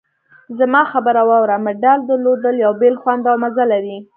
[0.57, 1.57] زما خبره واوره!
[1.65, 3.97] مډال درلودل یو بېل خوند او مزه لري.